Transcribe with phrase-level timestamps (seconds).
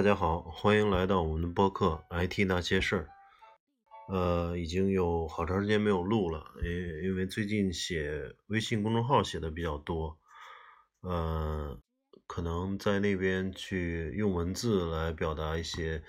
[0.00, 3.08] 大家好，欢迎来到我们的播客《IT 那些事儿》。
[4.14, 10.16] 呃，已经有好长时间没有录了，因因为最近写微信公众号写的比较多，
[11.02, 11.78] 呃，
[12.26, 16.02] 可能在那边去用文字来表达一些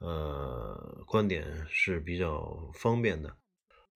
[0.00, 3.36] 呃观点是比较方便的。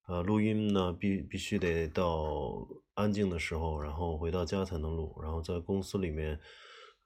[0.09, 6.41] 呃，录音呢必必须得到安静的时候，然后回到家才能录，然后在公司里面。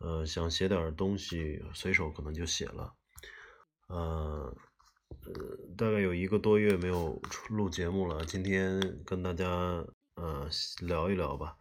[0.03, 2.93] 呃，想写点东西，随手可能就写了。
[3.87, 4.53] 呃，
[5.25, 5.33] 呃，
[5.77, 9.47] 大概有一个多月没有录节目了，今天跟大家
[10.17, 10.49] 呃
[10.81, 11.57] 聊一聊吧。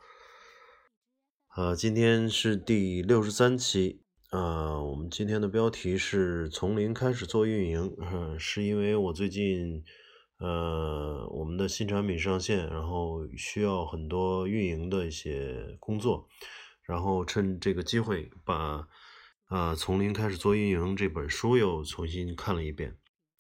[1.56, 7.96] 呃，今天是第六十三期，呃，我们今天的标题是从零开始做运营，
[8.40, 9.84] 是因为我最近
[10.40, 16.28] 呃我们的新产品上线，然后需要很多运营的一些工作。
[16.84, 18.88] 然后趁这个机会，把
[19.46, 22.98] 啊从零开始做运营这本书又重新看了一遍，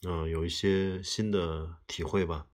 [0.07, 2.47] 嗯，有一些新的体会吧。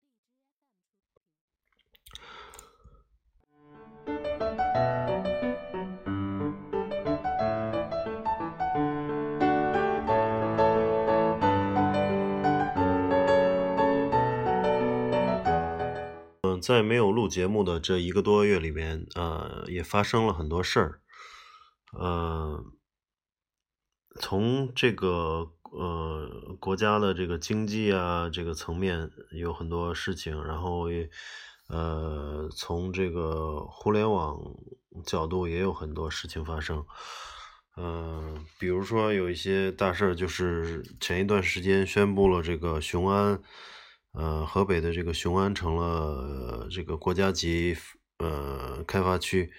[16.66, 21.00] 在没有录节目的这一个多月里边，呃，也发生了很多事儿，
[21.92, 22.64] 呃，
[24.20, 31.08] 从这个呃国家的这个经济啊这个层面有很多事情，然后也
[31.68, 34.36] 呃从这个互联网
[35.04, 36.84] 角度也有很多事情发生，
[37.76, 43.40] 嗯，比如说有一些大事儿，就是前一段时间宣布了这个雄安。
[44.18, 47.76] 呃，河北的这个雄安成了这个国家级
[48.16, 49.52] 呃开发区，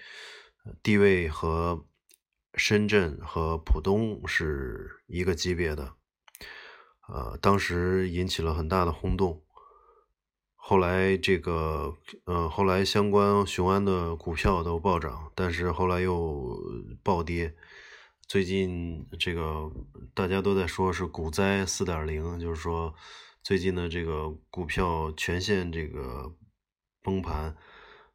[0.82, 1.86] 地位和
[2.54, 5.92] 深圳和浦东是一个级别的，
[7.06, 9.44] 呃，当时引起了很大的轰动。
[10.56, 16.60] 后来这个呃，后来相关雄安的股票都暴涨，但是后来又
[17.04, 17.54] 暴跌。
[18.26, 19.70] 最近这个
[20.14, 22.92] 大家都在说是股灾四点零，就是说。
[23.48, 26.36] 最近的这个股票全线这个
[27.02, 27.56] 崩盘，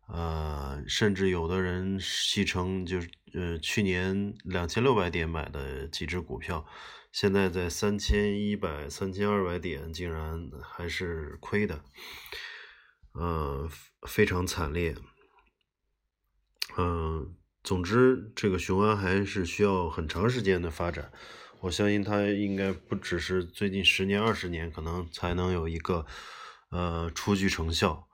[0.08, 6.64] 呃，甚至有的人戏称就是呃，去年两千六百点买的几只股票，
[7.12, 11.84] 现在在三千一百、三千二百点，竟然还是亏的，
[13.14, 13.68] 呃，
[14.08, 14.96] 非常惨烈。
[16.78, 21.12] 嗯，总之，这个雄安还是需要很长时间的发展。
[21.64, 26.06] 我相信它应该不只是最近十年、二十年，可能才能有一个
[26.70, 28.10] 呃初具成效。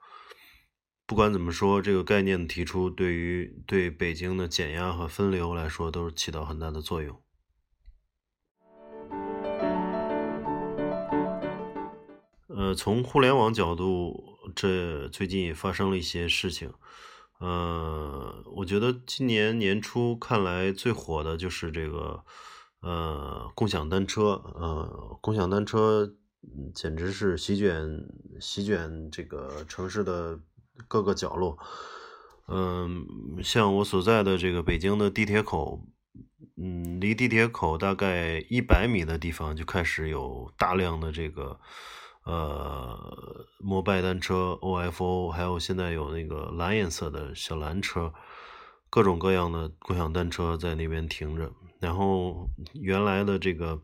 [1.04, 7.20] 不管怎么说，这个概念的提出，对于对北京的减压和分流来说，都是起到很大的作用。
[12.46, 16.72] 呃，从互联网角度，这最近也发生了一些事情。
[17.40, 22.24] 呃，我觉得今年年初看来最火的就是这个。
[22.80, 26.14] 呃，共享单车，呃，共享单车
[26.74, 28.06] 简直是席卷
[28.40, 30.40] 席卷这个城市的
[30.88, 31.58] 各个角落。
[32.48, 33.06] 嗯，
[33.44, 35.84] 像我所在的这个北京的地铁口，
[36.56, 41.60] 嗯，离地铁口大概一百米的地方就开始有大量的这个
[42.24, 48.12] 呃摩拜单车 OFO，还有现在有那个蓝颜色的小蓝车，
[48.90, 51.52] 各种各样的共享单车在那边停着。
[51.78, 53.80] 然后原来的这个，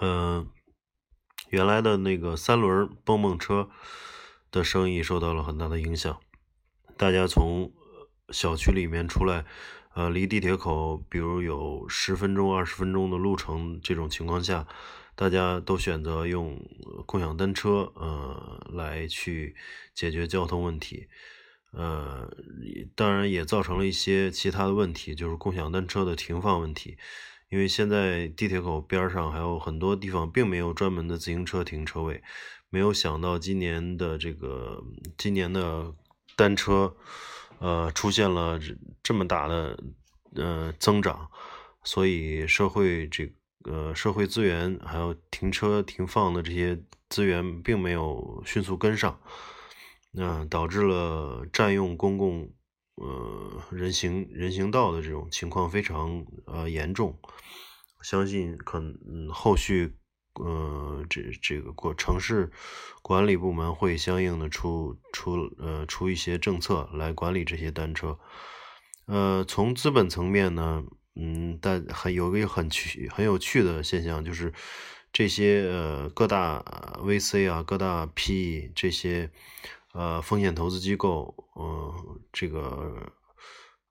[0.00, 0.48] 嗯，
[1.50, 3.70] 原来的那个三轮蹦蹦车
[4.50, 6.18] 的生意受到了很大的影响。
[6.96, 7.72] 大家从
[8.30, 9.44] 小区里面出来，
[9.94, 14.66] 呃，离地铁口，比如有十分钟、二十分钟的路程，这种情况下，
[15.14, 16.58] 大家都选择用
[17.04, 19.54] 共享单车，呃，来去
[19.94, 21.06] 解决交通问题。
[21.76, 22.26] 呃，
[22.94, 26.96] 当然也造成了一些其他的问题，就是共享单车的停放问题。
[27.48, 32.22] 因为现在地铁口边上还有很多地方并没有专门的自行车停车位，
[32.70, 34.82] 没有想到今年的这个
[35.16, 35.94] 今年的
[36.34, 36.96] 单车，
[37.60, 38.58] 呃，出现了
[39.02, 39.78] 这么大的
[40.34, 41.30] 呃增长，
[41.84, 43.30] 所以社会这
[43.62, 46.76] 个社会资源还有停车停放的这些
[47.08, 49.20] 资源并没有迅速跟上。
[50.18, 52.50] 那导致了占用公共
[52.94, 57.18] 呃人行人行道的这种情况非常呃严重，
[58.00, 59.94] 相信可嗯后续
[60.36, 62.50] 呃这这个过城市
[63.02, 68.18] 管理部门会相应的出出呃出一些政策来管理这些单车，
[69.06, 70.82] 呃从资本层面呢，
[71.14, 74.52] 嗯，但很有个很趣很有趣的现象，就是
[75.12, 76.62] 这些呃各大
[77.02, 79.30] VC 啊、各大 PE 这些
[79.96, 83.10] 呃风险投资机构，嗯，这个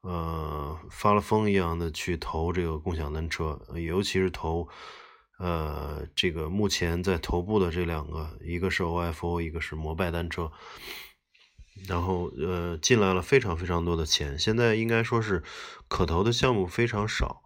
[0.02, 4.68] 呃发了疯一样的去投这个共享单车，尤其是投
[5.40, 10.52] 呃这个目前在头部的这两个，一个是 OFO，一个是摩拜单车。
[11.90, 15.44] 然后，呃，进来了非常非常多的钱，现在应该说是
[15.90, 17.42] 可投的项目非常少，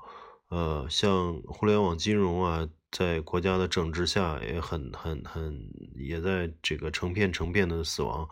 [0.49, 8.27] 呃，像互联网金融啊，在国家的整治下也很很很，也在这个成片成片的死亡，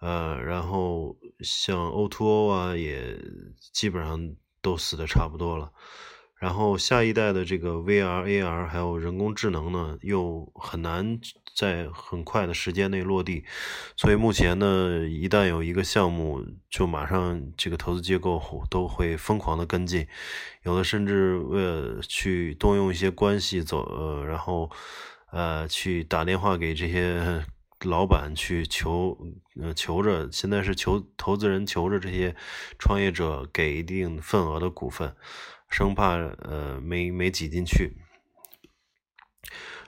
[0.00, 3.18] 呃，然后像 O2O 啊，也
[3.72, 5.72] 基本上都死的差不多了。
[6.36, 11.18] 然后下一代的这个 VR、AR 还有人工智能呢，又很难
[11.58, 13.44] 在很快的时间内落地，
[13.96, 16.40] 所以目前呢，一旦有一个项目，
[16.70, 18.40] 就马上这个投资机构
[18.70, 20.06] 都会疯狂的跟进，
[20.62, 24.70] 有的甚至为了去动用一些关系走，呃，然后
[25.32, 27.44] 呃去打电话给这些
[27.82, 29.18] 老板去求，
[29.60, 32.36] 呃求着，现在是求投资人求着这些
[32.78, 35.16] 创业者给一定份额的股份。
[35.70, 37.92] 生怕呃没没挤进去，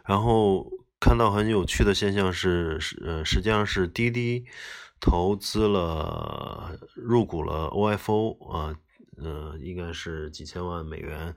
[0.04, 4.44] 然后看到很有趣的现象是，呃实际上是滴滴
[5.00, 8.76] 投资了入股了 OFO 啊，
[9.16, 11.34] 呃应该是几千万美元，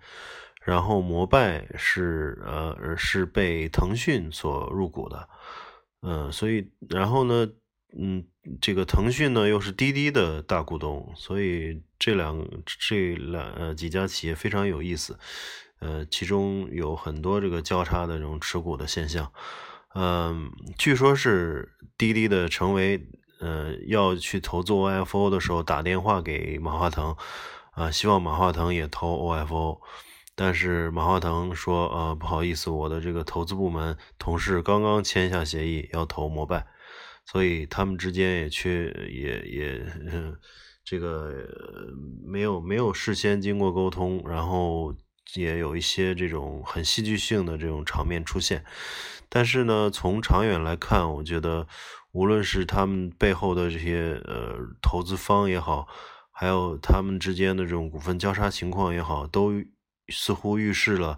[0.63, 5.29] 然后摩拜是呃是被腾讯所入股的，
[6.01, 7.49] 嗯所以然后呢。
[7.95, 8.25] 嗯，
[8.59, 15.15] 这个腾讯呢又是滴滴的大股东，所以这两这两呃几家企业非常有意思，
[15.83, 19.29] 呃，其中有很多这个交叉的这种持股的现象，
[19.95, 23.05] 嗯，据说是滴滴的成为
[23.39, 27.13] 呃要去投资 OFO 的时候打电话给马化腾，
[27.71, 29.79] 啊，希望马化腾也投 OFO，
[30.35, 36.65] 但是马化腾说，呃，不好意思，我的这个投资部门同事刚刚签下协议要投摩拜。
[37.25, 39.85] 所以他们之间也缺也也
[40.83, 41.33] 这个
[42.25, 44.93] 没有没有事先经过沟通，然后
[45.35, 48.63] 也有一些这种很戏剧性的这种场面出现。
[49.29, 51.67] 但是呢，从长远来看，我觉得
[52.11, 55.87] 无论是他们背后的这些呃投资方也好，
[56.31, 59.53] 还有他们之间的这种股份交叉情况也好，都
[60.09, 61.17] 似乎预示了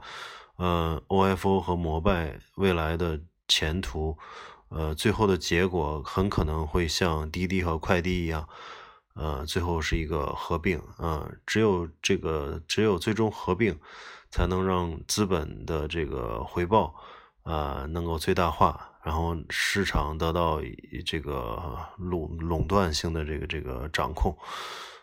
[0.56, 4.18] 呃 OFO 和摩拜未来的前途。
[4.69, 8.48] 呃，最后的结果很可能会像滴滴和快滴一样，
[9.16, 11.30] 呃，最后是一个合并啊。
[11.46, 13.78] 只有这个，只有最终合并，
[14.30, 16.94] 才能让资本的这个回报
[17.44, 20.62] 啊能够最大化，然后市场得到
[21.06, 24.38] 这个垄垄断性的这个这个掌控。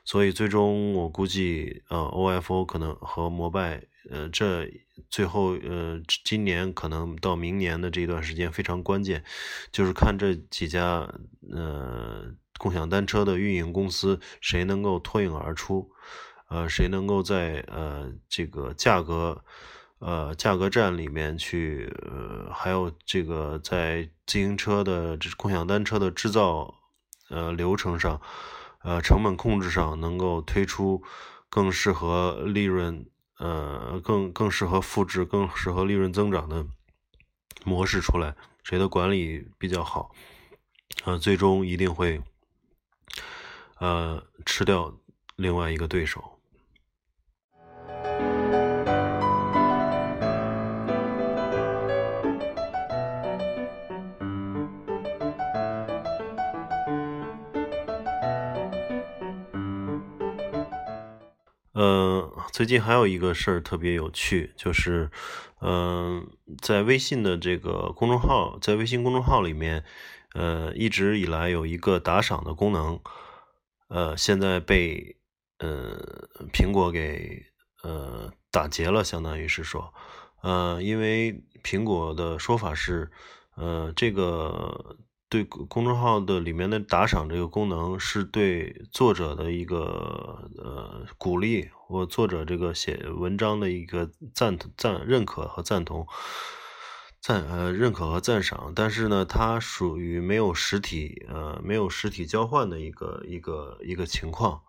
[0.04, 3.83] 所以最终我估计，呃，OFO 可能和摩拜。
[4.11, 4.69] 呃，这
[5.09, 9.23] 最后呃，今年可能到明年的这段时间非常关键，
[9.71, 11.09] 就是看这几家
[11.52, 12.25] 呃
[12.62, 15.90] 共享单车的运营公司谁能够脱颖而出，
[16.49, 19.42] 呃，谁能够在呃这个价格
[19.99, 26.73] 呃价格战里面去，呃，还有这个在自行车的共享单车的制造
[27.28, 28.21] 呃流程上，
[28.85, 31.02] 呃成本控制上能够推出
[31.49, 33.04] 更适合利润。
[33.38, 36.64] 呃，更更适合复制、更适合利润增长的
[37.64, 40.12] 模式出来，谁的管理比较好，
[41.04, 42.23] 呃，最终一定会
[43.82, 44.94] 呃吃掉
[45.34, 46.38] 另外一个对手。
[61.74, 65.10] 嗯，最近还有一个事儿特别有趣，就是，
[65.60, 66.28] 嗯，
[66.60, 69.82] 在微信的这个公众号，在微信公众号里面，
[70.34, 73.00] 呃，一直以来有一个打赏的功能，
[73.92, 75.16] 呃，现在被
[75.58, 76.00] 呃
[76.52, 77.44] 苹果给
[77.82, 79.92] 呃打劫了，相当于是说，
[80.40, 83.11] 呃，因为苹果的说法是，
[83.56, 84.96] 呃，这个。
[85.32, 96.06] 对公众号的里面的打赏这个功能，是对作者的一个呃鼓励，或作者这个写文章的一个赞赞认可和赞同，
[97.23, 98.73] 赞呃认可和赞赏。
[98.76, 104.61] 但是呢，它属于没有实体呃没有实体交换的一个一个一个情况，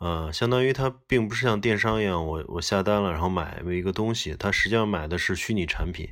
[0.00, 6.10] 呃，相当于它并不是像电商一样，我我下单了然后买一个东西，它实际上买的是虚拟产品。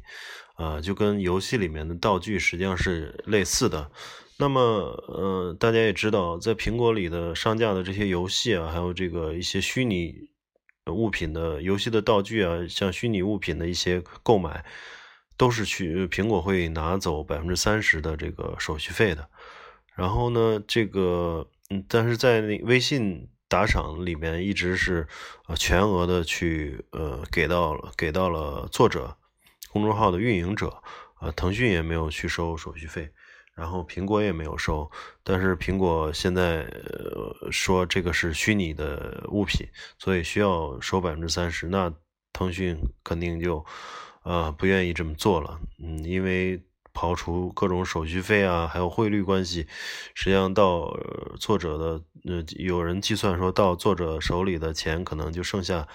[0.54, 3.90] 啊，就跟游戏里面的道具实际上是类似的。
[4.36, 10.14] 那么，呃，大家也知道，在苹果里的上架的这些游戏啊，还有这个一些虚拟
[10.92, 14.64] 物品的游戏的道具啊，像虚拟物品的一些购买，
[15.36, 19.28] 都是去苹果会拿走百分之三十的这个手续费的。
[19.94, 25.06] 然后呢，这个嗯，但是在那微信打赏里面一直是
[25.46, 29.16] 呃全额的去呃给到了给到了作者
[29.70, 30.82] 公众号的运营者，
[31.20, 33.10] 呃，腾讯也没有去收手续费。
[33.54, 34.90] 然后苹果也没有收，
[35.22, 36.66] 但是苹果现在
[37.50, 41.68] 说这个是虚拟的物品，所以需要收百分之三十。
[41.68, 41.92] 那
[42.32, 43.62] 腾讯肯定就
[44.22, 46.62] 呃不愿意这么做了，嗯，因为
[46.92, 49.66] 刨除各种手续费啊，还有汇率关系，
[50.14, 50.96] 实际上到
[51.38, 55.86] 作者的呃有人计算说到作者手里的钱可能就剩下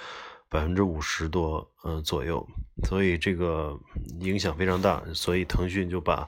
[0.49, 2.47] 百分之五十多呃左右，
[2.83, 3.79] 所以这个
[4.19, 6.27] 影响非常大，所以腾讯就把。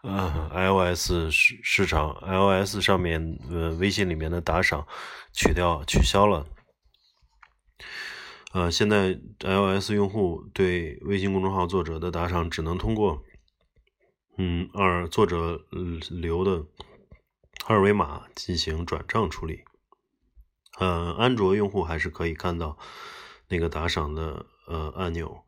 [0.00, 4.86] 呃，iOS 市市场，iOS 上面呃微信里面的打赏
[5.32, 6.46] 取掉取消了。
[8.52, 13.22] 呃，现在 iOS 用户对微信公众号作者的打赏只能通过
[14.38, 15.60] 嗯二作者
[16.10, 16.64] 留的
[17.66, 19.64] 二维码进行转账处理。
[20.78, 22.78] 呃，安卓用户还是可以看到
[23.48, 25.42] 那个打赏的呃按钮。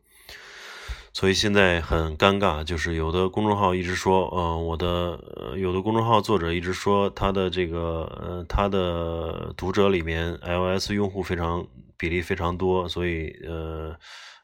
[1.13, 11.67] 所以现在很尴尬，就是有的公众号一直说，呃，我的有的公众号作者一直说他的这个，呃，他的读者里面 iOS 用户非常
[12.01, 13.97] 比例非常多，所以呃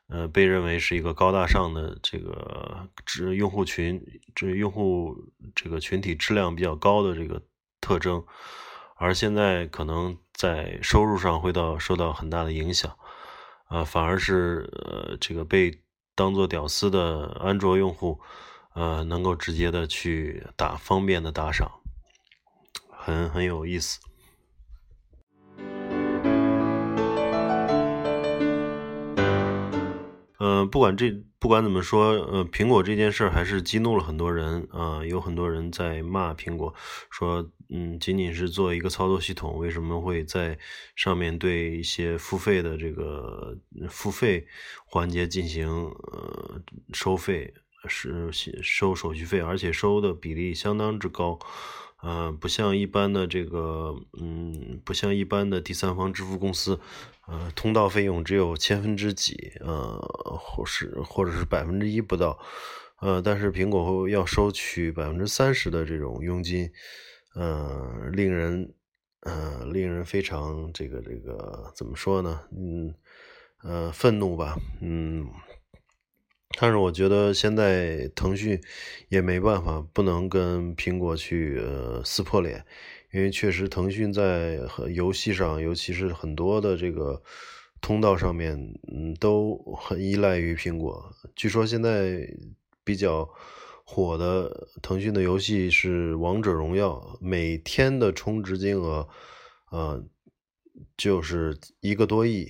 [0.09, 4.01] 呃被认为是一个高大上的这个质用户群，
[4.35, 5.17] 这用户
[5.55, 7.43] 这个群体质量比较高的这个
[7.81, 8.23] 特征，
[8.97, 12.95] 而现在可能在收入上会到受到很大的影响，
[13.69, 15.83] 啊，反而是呃这个被。
[16.19, 18.19] 当做屌丝的安卓用户，
[18.73, 21.71] 呃，能够直接的去打方便的打赏，
[22.89, 24.01] 很很有意思。
[30.38, 36.75] 嗯，不管这不管怎么说，呃，苹果这件事儿还是激怒了很多人啊，有很多人在骂苹果，
[37.11, 40.59] 说，嗯，仅仅是做一个操作系统，为什么会在
[40.95, 43.57] 上面对一些付费的这个
[43.88, 44.47] 付费
[44.87, 46.61] 环节进行呃
[46.93, 47.55] 收费，
[47.88, 48.31] 是
[48.62, 51.38] 收手续费，而且收的比例相当之高。
[52.03, 56.79] 嗯，不像一般的这个，嗯，不像一般的第三方支付公司，
[57.26, 59.99] 呃，通道费用只有千分之几，呃，
[60.38, 62.38] 或是或者是百分之一不到，
[63.00, 66.71] 呃，但是苹果要收取百分之三十的这种佣金，
[67.35, 68.75] 呃，令人，
[69.23, 72.41] 呃，令人非常这个这个怎么说呢？
[72.53, 72.95] 嗯，
[73.65, 75.26] 呃，愤怒吧，嗯。
[76.59, 78.59] 但是我觉得现在腾讯
[79.11, 82.65] 也没办法，不能跟苹果去呃撕破脸，
[83.13, 84.59] 因为确实腾讯在
[84.95, 87.23] 游戏上，尤其是很多的这个
[87.83, 88.57] 通道上面，
[88.91, 91.15] 嗯，都很依赖于苹果。
[91.35, 92.27] 据说现在
[92.83, 93.29] 比较
[93.85, 99.07] 火的腾讯的游戏是《王者荣耀》，每天的充值金额，
[99.71, 100.03] 呃，
[100.97, 102.49] 就是一个多亿。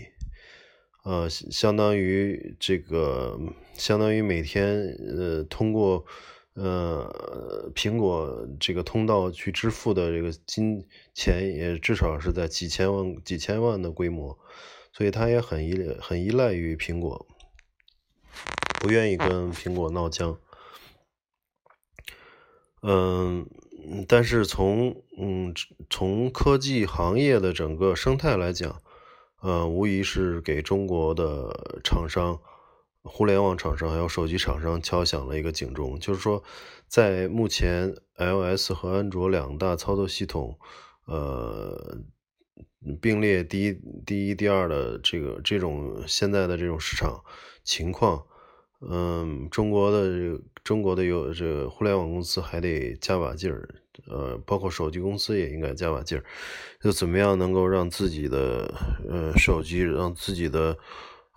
[1.06, 3.38] 呃，相当于这个，
[3.74, 6.04] 相当于每天呃通过
[6.54, 10.84] 呃苹果这个通道去支付的这个金
[11.14, 14.36] 钱，也至少是在几千万、几千万的规模，
[14.92, 17.24] 所以他也很依很依赖于苹果，
[18.80, 20.36] 不愿意跟苹果闹僵。
[22.82, 23.48] 嗯，
[24.08, 25.54] 但是从嗯
[25.88, 28.82] 从科技行业的整个生态来讲。
[29.42, 32.40] 呃，无疑是给中国的厂商、
[33.02, 35.98] 互联网厂商还有手机厂商敲响了一个警钟。
[36.00, 36.42] 就是说，
[36.88, 40.58] 在目前 iOS 和安卓两大操作系统，
[41.04, 41.98] 呃，
[43.00, 47.22] 并列第一、第一、第二的这个这种现在的这种市场
[47.62, 48.24] 情况，
[48.80, 53.68] 嗯，中国的中国的有这个互联网公司还得加把劲儿。
[54.08, 56.24] 呃，包括手机公司也应该加把劲儿，
[56.80, 58.72] 就怎么样能够让自己的
[59.08, 60.76] 呃手机，让自己的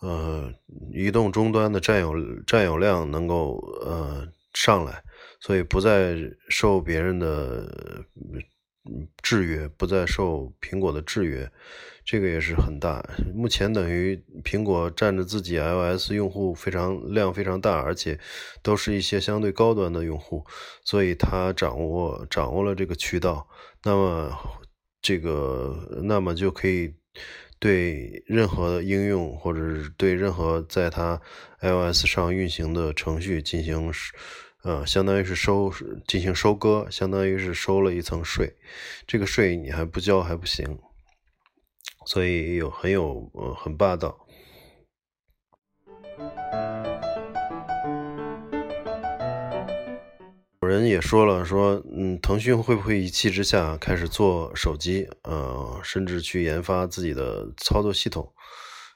[0.01, 0.51] 呃
[0.91, 2.13] 移动终端的占有
[2.45, 5.03] 占有量能够呃上来，
[5.39, 6.15] 所以不再
[6.49, 8.03] 受别人的
[9.21, 11.51] 制约，不再受苹果的制约。
[12.05, 18.19] 这个也是很大，目前等于苹果占着自己 iOS 用户非常量非常大，而且
[18.63, 20.43] 都是一些相对高端的用户，
[20.83, 23.47] 所以它掌握掌握了这个渠道，
[23.83, 24.35] 那么
[25.03, 26.91] 这个那么就可以
[27.59, 29.59] 对任何应用或者
[29.95, 31.21] 对任何在它
[31.61, 33.91] iOS 上运行的程序进行
[34.63, 35.71] 呃，相当于是收
[36.07, 38.55] 进行收割，相当于是收了一层税，
[39.07, 40.79] 这个税你还不交还不行。
[42.05, 44.25] 所以有很有呃很霸道。
[50.61, 58.33] 有人也说了，说嗯，腾讯会不会一气之下开始做手机，呃，甚至去研发自己的操作系统？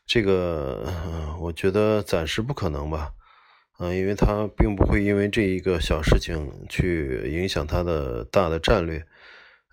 [0.05, 0.93] 这个
[1.39, 3.13] 我觉得暂时不可能吧，
[3.79, 9.05] 嗯，因为它并不会因为这一个小事情去影响它的大的战略，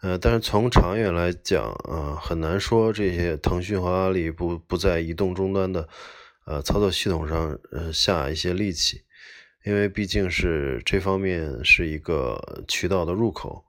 [0.02, 5.88] 呃，但是从长远来讲，啊，很难说这些腾讯和阿里不不在移动终端的
[6.46, 9.02] 呃操作系统上呃下一些力气。
[9.66, 13.62] 因为毕竟是这方面是一个渠道的入口，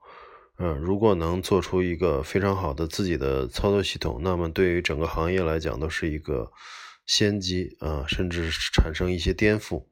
[0.58, 6.50] 嗯，如果能做出一个非常好的自己的操作系统，那么对于整个行业来讲都是一个
[7.06, 9.91] 先机啊，甚至产生一些颠覆。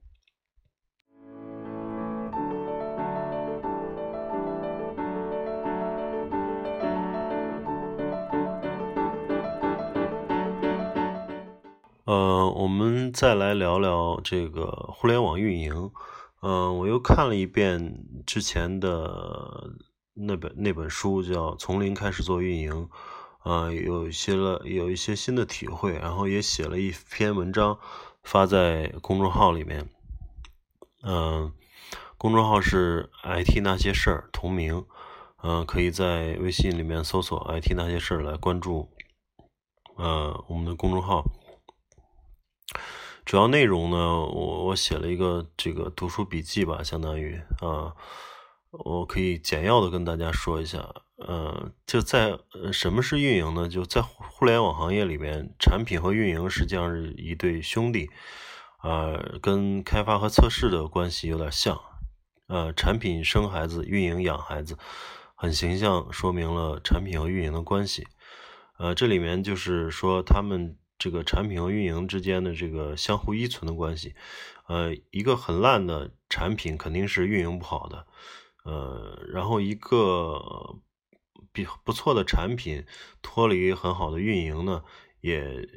[12.10, 15.92] 呃，我们再来聊聊这个互联网运营。
[16.42, 19.76] 嗯，我又看了一遍之前的
[20.16, 22.90] 那本那本书，叫《从零开始做运营》。
[23.48, 27.78] 啊，有一些了，有一些新的体会，然后也写了一篇文章
[28.24, 29.88] 发在公众号里面。
[31.04, 31.54] 嗯，
[32.18, 34.84] 公众号是 “IT 那些事儿”，同名。
[35.44, 38.90] 嗯，可以在微信里面搜索 “IT 那些事儿”来关注。
[39.96, 41.24] 呃，我们的公众号。
[43.30, 47.94] 主要内容呢，我我写了一个这个读书笔记吧，相当于啊，
[48.72, 50.80] 我可以简要的跟大家说一下，
[51.18, 52.40] 呃，就在
[52.74, 53.70] 什么是运营呢？
[53.70, 58.10] 就在互联网行业里面，产品和运营实际上是一对兄弟，
[58.80, 59.14] 啊，
[59.44, 61.80] 跟开发和测试的关系有点像，
[62.48, 64.76] 呃，产品生孩子，运营养孩子，
[65.36, 68.08] 很形象说明了产品和运营的关系，
[68.80, 70.79] 呃，这里面就是说他们。
[71.00, 74.14] 这个产品和运营之间的这个相互依存的关系，
[74.68, 78.06] 呃，一个很烂的产品肯定是运营不好的，
[78.66, 80.76] 呃，然后一个
[81.54, 82.86] 比不错的产品
[83.22, 84.84] 脱离很好的运营呢，
[85.22, 85.68] 也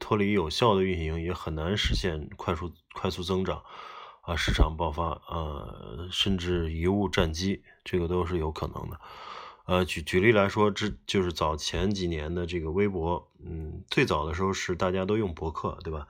[0.00, 3.62] 脱离有效的运营也很难实现快速快速增长
[4.22, 9.00] 啊，市场爆发啊，甚至贻误战机，这个都是有可能的。
[9.66, 16.06] 呃，举举例来说，这就是早前几年的这个微博，嗯，最早的时候是大家都用博客，对吧？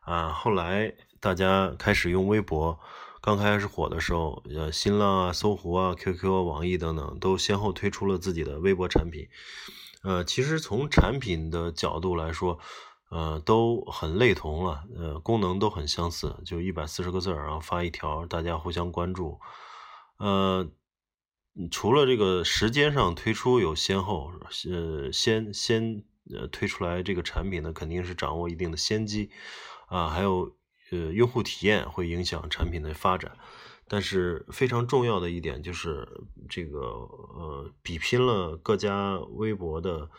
[0.00, 2.80] 啊，后来大家开始用微博，
[3.20, 9.28] 刚开始火的时候，呃，新浪啊、搜狐啊、QQ 啊、网易等等都先后推出了自己的微博产品。
[10.02, 12.58] 呃，其实从产品的角度来说，
[13.10, 19.38] 呃，都很类同了，呃，功能都很相似，就一百四十个字儿，然后发一条，大家互相关注，
[20.16, 20.66] 呃。
[21.70, 24.32] 除了这个时间上推出有先后，
[24.68, 26.02] 呃，先先
[26.34, 29.30] 呃推出来这个产品呢，肯定是掌握一定的先机，
[29.86, 30.56] 啊，还有
[30.90, 33.38] 呃用户体验会影响产品的发展，
[33.86, 40.10] 但是非常重要的一点就是这个呃比拼了各家微博的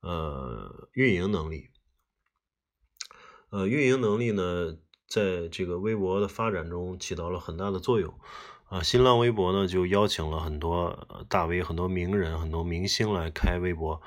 [0.00, 1.68] 呃运营能力，
[3.50, 4.76] 呃运营能力呢，
[5.06, 8.18] 在这个微博的发展中起到了很大的作用。
[8.70, 14.00] 啊，新浪微博呢就邀请了很多大 V、很多名人、很多明星来开微博，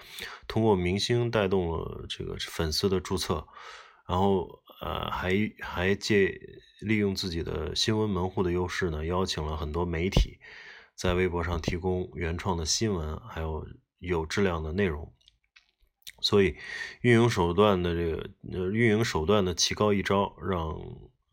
[0.47, 3.45] 通过明星带动了这个粉丝的注册，
[4.08, 6.39] 然后呃还还借
[6.80, 10.39] 利用自己的新闻门户的优势呢，邀请了很多媒体
[10.95, 13.67] 在微博上提供原创的新闻，还有
[13.99, 15.12] 有质量的内容。
[16.21, 16.56] 所以
[17.02, 20.80] 运营手段的这个运营手段的奇高一招，让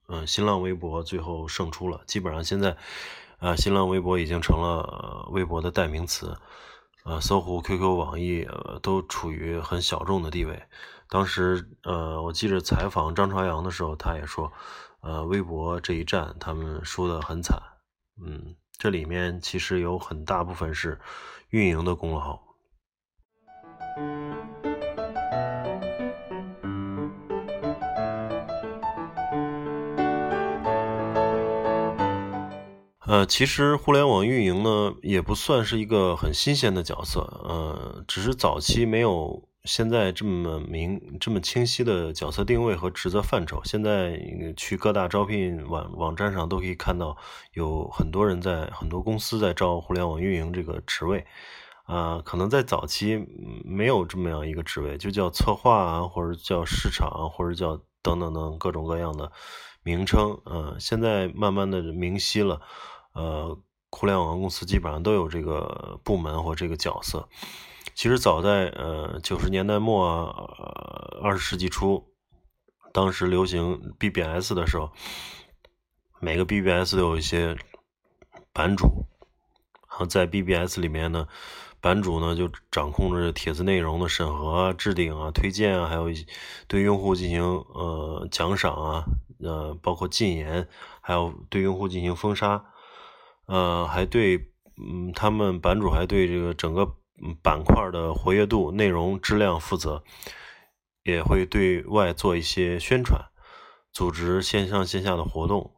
[0.08, 2.02] 呃新浪微博最后胜出了。
[2.08, 2.76] 基本上现在。
[3.40, 6.36] 啊，新浪微博已经成了微博的代名词，
[7.04, 8.46] 呃，搜狐、QQ、网易
[8.82, 10.62] 都处于很小众的地位。
[11.08, 14.52] 当时，呃，我记着采访张朝阳的时候，他也说，
[15.00, 17.58] 呃，微博这一战他们输得很惨。
[18.22, 21.00] 嗯，这里面其实有很大部分是
[21.48, 22.38] 运营的功劳。
[33.10, 43.60] 呃，其实互联网运营呢，也不算是一个很新鲜的角色，呃，只是早期没有现在这么明、这么清晰的角色定位和职责范畴。
[43.64, 44.16] 现在
[44.56, 47.16] 去各大招聘网网站上都可以看到，
[47.54, 51.26] 有很多人在很多公司在招互联网运营这个职位，
[51.86, 53.26] 啊，可能在早期
[53.64, 59.32] 没有这么样一个职位，就叫策划啊，或者叫市场，或者叫等等等各种各样的
[59.82, 62.60] 名称，嗯，现在慢慢的明晰了。
[63.12, 63.58] 呃，
[63.90, 67.28] 互联网公司基本上都有这个部门或这个角色，
[67.94, 72.06] 其实早在呃九十年代末呃二十世纪初，
[72.92, 74.92] 当时流行 BBS 的时候，
[76.20, 77.56] 每个 BBS 都有一些
[78.52, 79.06] 版主，
[79.88, 81.26] 然后在 BBS 里面呢。
[81.82, 86.26] 版主呢，就掌控着帖子内容的审核啊、置顶啊、推荐啊，还有一
[86.68, 89.04] 对用户进行呃奖赏啊，
[89.38, 90.68] 呃，包括禁言，
[91.00, 92.62] 还有对用户进行封杀，
[93.50, 94.36] 呃，还对，
[94.78, 96.86] 嗯，他们版主还对这个整个
[97.42, 100.04] 板块的活跃度、内容质量负责，
[101.02, 103.20] 也会对外做一些宣传，
[103.92, 105.74] 组织线上线下的活动。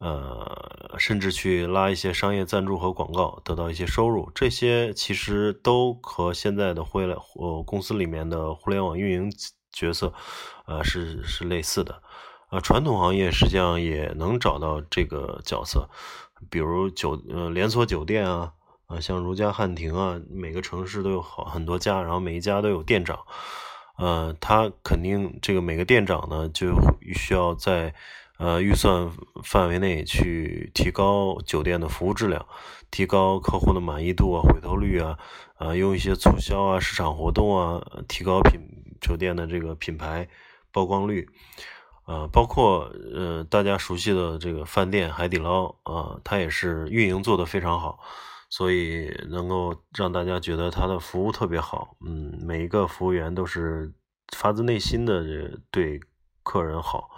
[0.00, 9.32] 呃，甚至去拉一些商业赞助和广告，得到一些收入，这些其实都和现在的互联呃公司里面的互联网运营
[9.72, 10.12] 角色，
[10.66, 12.02] 呃是是类似的。
[12.50, 15.88] 呃，传统行业实际上也能找到这个角色，
[16.50, 18.52] 比如酒呃连锁酒店啊，
[18.86, 23.18] 啊像如家汉庭啊，每个城市都有好很多家，然后每一家都有店长，
[23.96, 26.74] 呃，他肯定这个每个店长呢就
[27.14, 27.94] 需要在。
[28.36, 29.12] 呃，预算
[29.44, 32.44] 范围内去提高酒店的服务质量，
[32.90, 35.16] 提高客户的满意度啊、回头率啊，
[35.56, 38.60] 呃，用一些促销啊、市场活动啊，提高品
[39.00, 40.28] 酒店的这个品牌
[40.72, 41.28] 曝光率，
[42.06, 47.98] 呃，包括呃大家熟悉的这个饭店海底捞啊，它也是运营做得非常好，
[48.50, 53.92] 所以能够让大家觉得它的服务特别好，嗯，每一个服务员都是
[54.36, 55.22] 发自内心的
[55.70, 56.00] 对
[56.42, 57.10] 客人好。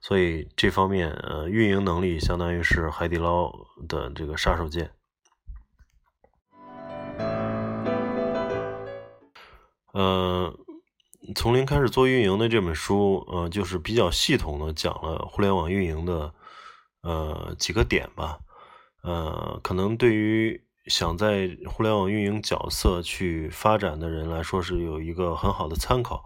[0.00, 3.52] 所以这方面，呃，运营能力相当于是海底捞
[3.88, 4.88] 的这个杀手锏。
[9.92, 10.54] 呃，
[11.34, 16.32] 从零开始做运营的这本书，呃，就是比较系统的讲了互联网运营的
[17.02, 18.38] 呃几个点吧。
[19.02, 26.24] 呃，可能对于想在互联网运营角色去发展的人来说，是有一个很好的参考。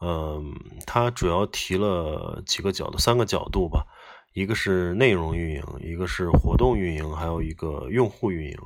[0.00, 0.54] 嗯，
[0.86, 3.86] 它主要提了几个角度，三个角度吧，
[4.34, 8.58] 一个是内容运营，一个是活动运营，还有一个用户运营。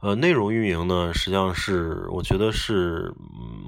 [0.00, 3.12] 呃，内容运营呢，实际上是我觉得是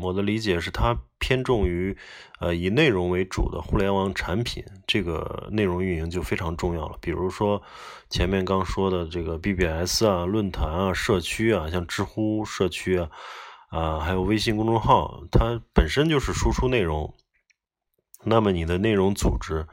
[0.00, 1.96] 我的理解是它偏重于
[2.40, 6.96] 呃以内容为主的互联网产品，这个内容运营就非常重要了。
[7.00, 7.62] 比如说
[8.08, 13.10] 前面刚说的这个 BBS 啊、论坛啊、社区啊，像知乎社区啊。
[13.68, 17.14] 啊，还有微信公众号，它本身就是输出内容。
[18.22, 19.66] 那么你的内容组织，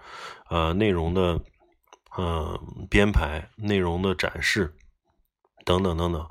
[0.49, 1.41] 呃，内容的，
[2.15, 2.57] 呃，
[2.89, 4.73] 编排，内容的展示，
[5.65, 6.27] 等等等等，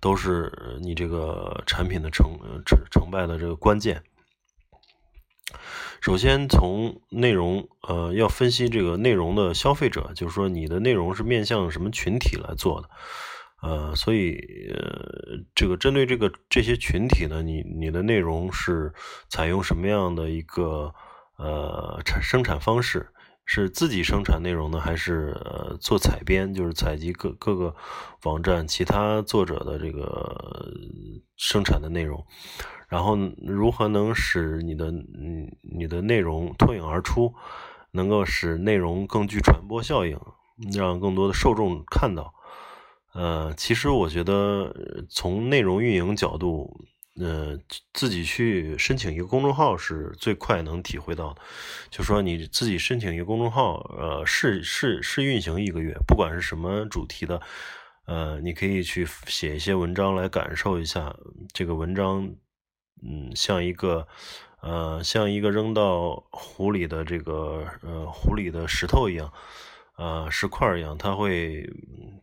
[0.00, 4.02] 都是你这个产品的成成成败的这个关键。
[6.00, 12.90] 首先从内容，呃，要分析这个内容的消费者，就是说你的内容是面向什么群体来做的。
[13.62, 14.34] 呃，所以
[14.74, 18.92] 呃，这个针对这个这些群体呢，你你的内容是
[19.28, 20.92] 采用什么样的一个
[21.36, 23.11] 呃产生产方式？
[23.54, 27.76] 是自己生产内容呢，还是呃做采编，就是采集各各个
[28.22, 30.72] 网站其他作者的这个
[31.36, 32.24] 生产的内容？
[32.88, 33.14] 然后
[33.46, 34.90] 如何能使你的
[35.60, 37.34] 你的内容脱颖而出，
[37.90, 40.18] 能够使内容更具传播效应，
[40.72, 42.32] 让更多的受众看到？
[43.12, 46.86] 呃，其实我觉得从内容运营角度，
[47.20, 47.58] 呃，
[47.92, 51.40] 自己去申请一个公众号是最快能体会到的。
[51.90, 57.40] 就说你自己申请一个公众号，呃，试试试运行一个月，不管是什么主题的，
[58.06, 61.14] 呃，你可以去写一些文章来感受一下
[61.52, 62.34] 这个文章，
[63.02, 64.08] 嗯，像一个
[64.60, 69.32] 呃，像一个扔到湖里的这个呃湖里的石头一样。
[69.98, 71.70] 呃，石块一样，它会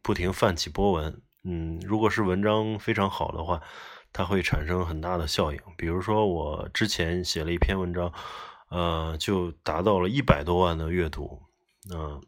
[0.01, 1.21] 不停泛起波纹。
[1.43, 3.61] 嗯，如果是文章非常好的话，
[4.11, 5.59] 它会产生很大的效应。
[5.77, 8.11] 比如说，我之前写了一篇文章，
[8.69, 11.41] 呃，就达到了一百多万的阅读。
[11.93, 12.21] 嗯，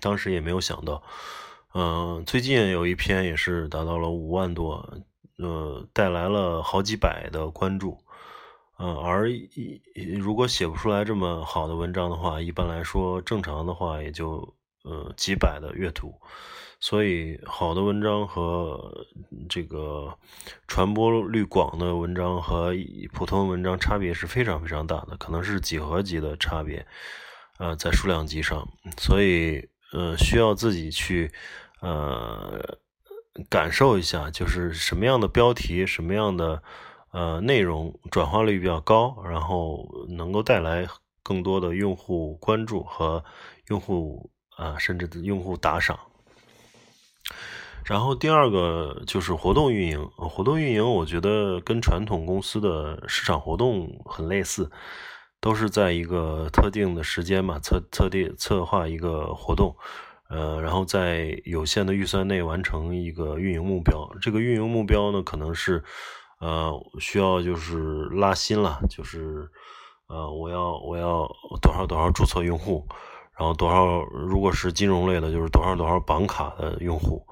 [0.00, 1.02] 当时也没有想到。
[1.74, 4.88] 嗯，最近有一篇也是达到了五万多，
[5.38, 7.98] 呃，带来了好几百的关注。
[8.78, 9.80] 嗯，而一
[10.18, 16.14] 如果写不出来这么好的文章的话，一般来说正常的话也就呃几百的阅读，
[16.80, 19.06] 所以好的文章和
[19.48, 20.16] 这个
[20.68, 22.72] 传播率广的文章和
[23.12, 26.86] 普通文章差别是非常非常大的，可能是几何级的差别，
[27.58, 31.32] 呃，在数量级上，所以呃需要自己去
[31.80, 32.78] 呃
[33.48, 36.62] 感受一下，就是什么样的标题，什么样的。
[37.12, 40.86] 呃，内容转化率比较高，然后能够带来
[41.22, 43.24] 更多的用户关注和
[43.68, 45.98] 用户啊，甚至用户打赏。
[47.88, 54.68] 然后第二个就是活动运营，活动运营我觉得跟传统公司的市场活动很类似，
[55.40, 59.76] 都是在一个特定的时间嘛，策策定策划一个活动，
[60.28, 64.10] 呃，然后在有限的预算内完成一个运营目标。
[64.20, 65.84] 这个运营目标呢，可能是
[66.40, 69.48] 呃需要就是拉新了，就是
[70.08, 71.24] 呃我要我要
[71.62, 72.84] 多少多少注册用户，
[73.38, 77.24] 然后多少如果是金融类的，就是多少多少绑卡的用户。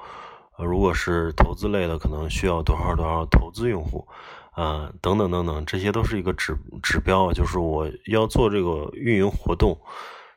[0.56, 4.06] 呃，如果是投资类的，可能需要多少多少投资用户，
[4.52, 9.76] 啊，等等等等，这些都是一个指指标，就是我要做这个运营活动，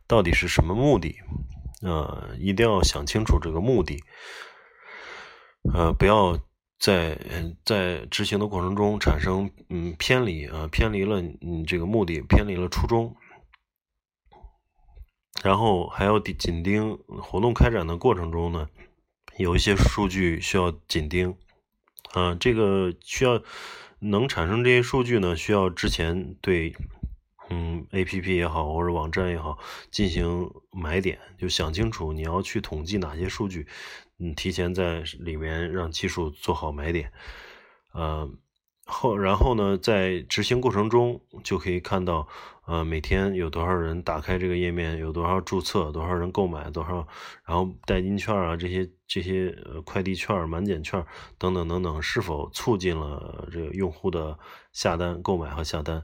[0.07, 1.15] 到底是什么目的？
[1.83, 4.03] 呃，一定要想清楚这个目的，
[5.71, 6.39] 呃，不要
[6.79, 7.19] 在
[7.63, 13.15] 在执行的过程中产生嗯偏离啊，偏离了你这个目的，偏离了初衷，
[15.43, 18.67] 然后还要紧盯活动开展的过程中呢。
[19.37, 21.35] 有一些数据需要紧盯，
[22.13, 23.41] 啊，这个需要
[23.99, 26.75] 能产生这些数据呢，需要之前对，
[27.49, 29.59] 嗯，A P P 也好或者网站也好
[29.91, 33.67] 进行买点，就想清楚你要去统计哪些数据，
[34.19, 37.11] 嗯，提前在里面让技术做好买点，
[37.93, 38.29] 呃，
[38.87, 42.27] 后然后呢，在执行过程中就可以看到。
[42.67, 44.97] 呃，每天有多少人打开这个页面？
[44.97, 45.89] 有多少注册？
[45.89, 46.69] 多少人购买？
[46.69, 47.07] 多少？
[47.45, 51.01] 然后代金券啊，这些这些呃快递券、满减券
[51.37, 54.37] 等等等等，是否促进了这个用户的
[54.73, 56.03] 下单、购买和下单？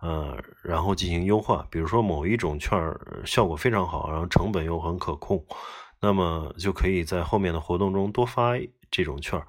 [0.00, 1.64] 呃，然后进行优化。
[1.70, 2.76] 比如说某一种券
[3.24, 5.46] 效果非常好，然后成本又很可控，
[6.00, 8.54] 那么就可以在后面的活动中多发
[8.90, 9.40] 这种券。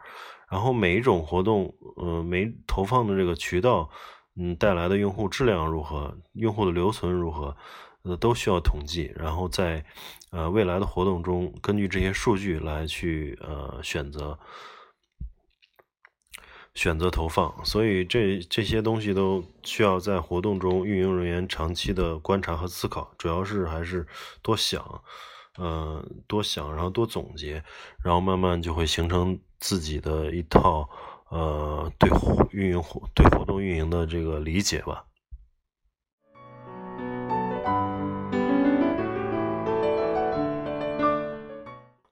[0.52, 3.90] 然后每一种活动，呃，每投放的这个渠道。
[4.36, 6.18] 嗯，带来的用户质量如何？
[6.34, 7.56] 用户的留存如何？
[8.04, 9.84] 呃，都需要统计，然后在
[10.32, 14.40] 呃未来的活动中，根据这些数据来去呃选择
[16.74, 17.54] 选择投放。
[17.66, 24.08] 所以这这些东西都需要在活动中运营人员长期的观察和思考，主要是还是
[24.42, 25.04] 多想，
[25.58, 27.62] 呃，多想，然后多总结，
[28.02, 30.89] 然后慢慢就会形成自己的一套。
[31.30, 32.10] 呃，对
[32.52, 32.84] 运营
[33.15, 35.06] 对活动运营的这个理解吧。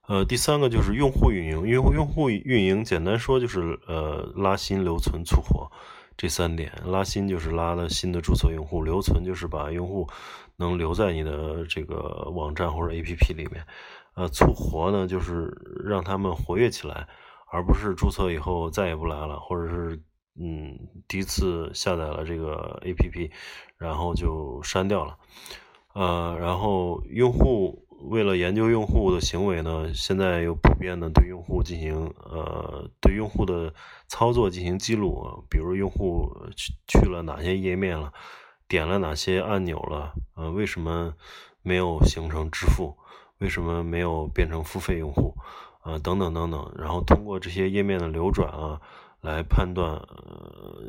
[0.06, 5.70] 呃，第三个就是用户运营，用户用户运营，简单说就是呃拉新、留存、促活
[6.16, 6.72] 这三点。
[6.86, 10.08] 拉新就是拉了新的注册用户，留存就是把用户
[10.56, 13.66] 能留在你的这个网站或者 APP 里面。
[14.14, 17.06] 呃，促活呢就是让他们活跃起来。
[17.52, 20.02] 而不是注册以后再也不来了，或者是
[20.40, 23.30] 嗯第一次下载了这个 APP，
[23.76, 25.18] 然后就删掉了，
[25.94, 33.74] 呃，然后用户为了研究用户的行为呢，现在又普遍的对用户进行呃对用户的
[34.08, 38.12] 操作进行记录，比如用户去去了哪些页面了，
[38.68, 41.14] 点了哪些按钮了，呃，为什么
[41.62, 42.96] 没有形成支付？
[43.38, 45.34] 为什么没有变成付费用户？
[45.80, 48.80] 啊，等等等等，然后通过这些页面的流转啊，
[49.22, 50.84] 来判断呃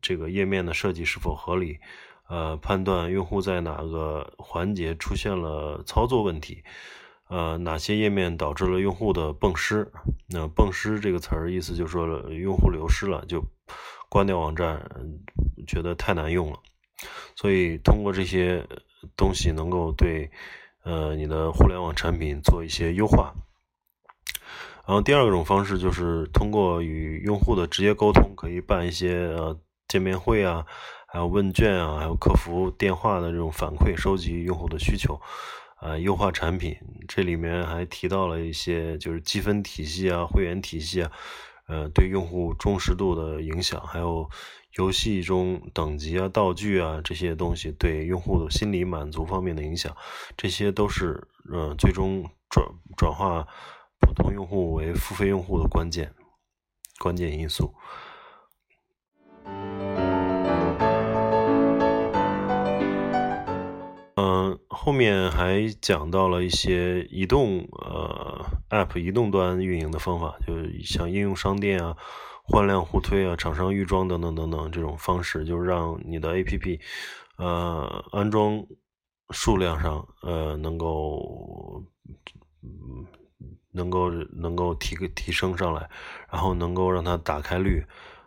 [0.00, 1.78] 这个页面的设计是否合理，
[2.26, 6.64] 呃，判断用户在哪个环节出现了操作问题，
[7.28, 9.92] 呃，哪些页面导致了用户的蹦失？
[10.28, 13.44] 那蹦失这个词儿意思就是说用户流失了，就
[14.08, 14.88] 关掉网站，
[15.66, 16.58] 觉得太难用了。
[17.36, 18.66] 所以通过这些
[19.16, 20.30] 东西，能够对
[20.82, 23.34] 呃你的互联网产品做一些优化。
[24.90, 30.66] 然后第二种方式就是通过与用户的直接沟通，可以办一些呃见面会啊，
[31.06, 35.20] 还有问卷啊，还有客服电话的这种反馈，收集用户的需求，
[35.76, 36.76] 啊，优化产品。
[37.06, 41.12] 这里面还提到了一些就是积分体系啊、会员体系啊，
[41.68, 44.28] 呃，对用户忠实度的影响，还有
[44.76, 49.96] 游戏中等级啊、道具啊这些东西对用户的心理满足方面的影响，
[50.36, 53.46] 这些都是呃最终转转化。
[54.10, 56.12] 普通用户为付费用户的关键
[56.98, 57.72] 关键因素。
[64.16, 71.96] 嗯，后面还讲到了一些移动呃 App 移动端运营的方法，就是像应用商店啊、
[72.42, 76.80] 换量互推啊、厂商预装等等等等这种方式，就是让你的 APP
[77.36, 78.66] 呃安装
[79.30, 81.84] 数量上呃能够
[82.62, 83.06] 嗯。
[83.72, 85.88] 能够能够提个提升上来，
[86.30, 87.84] 然后能够让它打开率，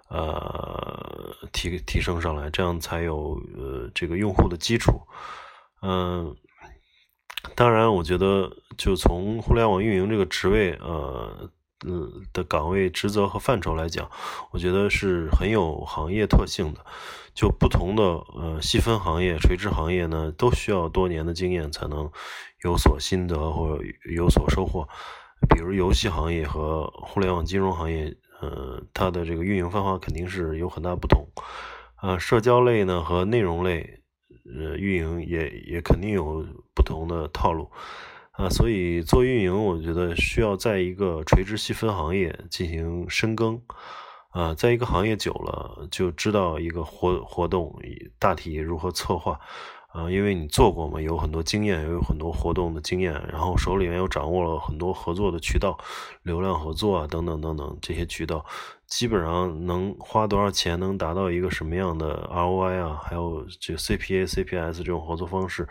[0.09, 5.01] 呃，提提升上来，这样才有呃这个用户的基础。
[5.81, 6.35] 嗯，
[7.55, 11.49] 当然，我觉得就从互联网运营这个职位，呃，
[11.85, 14.09] 嗯的岗位职责和范畴来讲，
[14.51, 16.85] 我觉得是很有行业特性的。
[17.33, 22.11] 就不同的呃细分行业、垂直行业呢，都需要多年的经验才能
[22.63, 23.79] 有所心得或
[24.15, 24.87] 有所收获。
[25.49, 31.27] 比如游戏行业和互联网金融行业，呃，它的这个运营方法肯定是有很大不同。
[31.95, 34.01] 啊，社交类呢和内容类，
[34.45, 37.71] 呃，运营也也肯定有不同的套路。
[38.31, 43.61] 啊，所以做运营，我觉得需要在一个垂直细分行业进行深耕。
[44.31, 47.79] 啊，在一个行业久了，就知道一个活活动
[48.17, 49.39] 大体如何策划。
[49.93, 55.77] 啊，因为你做过嘛，有很多经验，也有很多活动的经验，然后手里面又掌握了很多合作的渠道，
[56.23, 58.43] 流量合作啊，等等等等这些渠道，
[58.87, 62.99] 基本上能花多少钱，能达到一个什么样的 ROI 啊？
[63.03, 65.67] 还有这个 CPA、CPS 这种合作方式，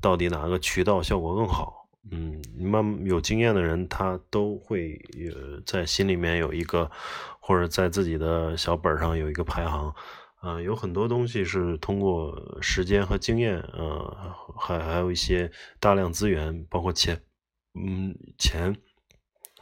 [0.00, 1.86] 到底哪个渠道效果更好？
[2.10, 6.90] 嗯，慢有经验的人，他都会呃在心里面有一个，
[7.38, 9.94] 或者在自己的小本上有一个排行。
[10.44, 17.24] 啊，有很多东西是通过时间和经验，呃，还还有一些大量资源，包括钱，
[17.72, 18.76] 嗯，钱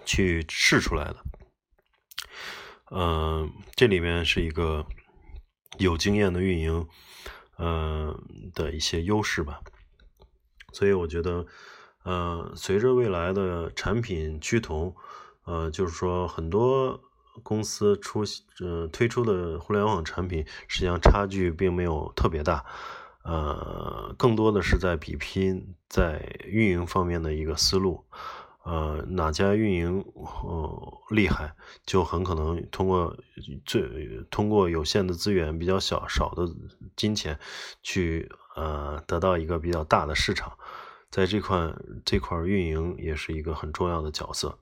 [0.04, 1.24] 去试出来的。
[2.90, 4.84] 嗯，这里面是一个
[5.78, 6.88] 有经验的运营，
[7.58, 9.60] 嗯的一些优势吧。
[10.72, 11.46] 所以我觉得，
[12.02, 14.96] 呃，随着未来的产品趋同，
[15.44, 17.00] 呃，就是说很多。
[17.42, 18.22] 公司出
[18.60, 22.64] 呃推出的互联网产品，实际上差距并没有特别大，
[23.24, 28.04] 呃，更多的是在比拼在运营方面的一个思路，
[28.64, 30.04] 呃，哪家运营
[30.44, 31.54] 呃厉害，
[31.86, 33.16] 就很可能通过
[33.64, 36.48] 最通过有限的资源、比较小少的
[36.96, 37.38] 金钱，
[37.82, 40.52] 去呃得到一个比较大的市场，
[41.10, 44.58] 在这块这块运营也是一个很重要的角色。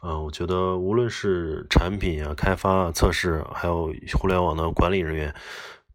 [0.00, 5.34] 嗯，我觉得无论是产品啊、开发、测试，还有互联网的管理人员，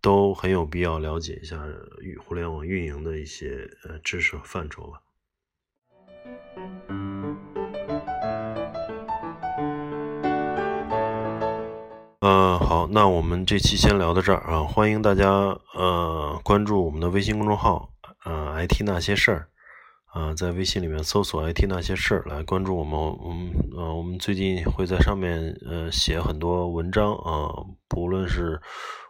[0.01, 1.57] 都很有必要了解一下
[2.01, 4.99] 与互联网运营的一些呃知识和范畴吧。
[12.19, 15.29] 嗯，好，那我们这期先聊到这儿啊，欢迎大家
[15.75, 17.89] 呃关注我们的微信公众号，
[18.25, 19.47] 呃，IT 那些事儿。
[20.13, 22.99] 啊，在微信里面搜索 “IT 那些事儿”来关注我们。
[22.99, 27.49] 我们呃，我们最近会在上面呃写很多文章啊，
[27.87, 28.61] 不论是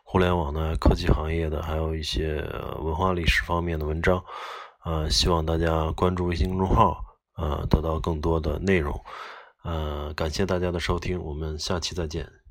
[0.05, 2.41] 互联网的、科技行业的，还有一些
[2.79, 4.23] 文化历史方面的文章。
[4.79, 8.97] 啊，希望大家关注微信公众号，啊，得到更多的内容。
[9.63, 12.42] 呃，感谢大家的收听，我们下期再见。